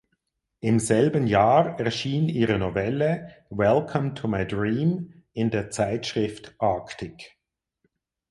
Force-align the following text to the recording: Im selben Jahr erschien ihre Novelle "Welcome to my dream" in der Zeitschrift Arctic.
Im 0.61 0.79
selben 0.79 1.27
Jahr 1.27 1.79
erschien 1.79 2.27
ihre 2.27 2.57
Novelle 2.57 3.43
"Welcome 3.51 4.15
to 4.15 4.27
my 4.27 4.47
dream" 4.47 5.13
in 5.33 5.51
der 5.51 5.69
Zeitschrift 5.69 6.55
Arctic. 6.57 7.37